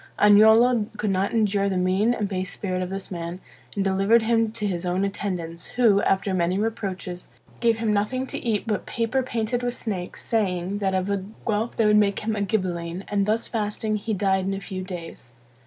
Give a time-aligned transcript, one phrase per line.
[0.17, 3.39] Agnolo could not endure the mean and base spirit of this man,
[3.75, 8.43] and delivered him to his own attendants, who, after many reproaches, gave him nothing to
[8.43, 12.35] eat but paper painted with snakes, saying, that of a Guelph they would make him
[12.35, 15.33] a Ghibelline; and thus fasting, he died in a few days.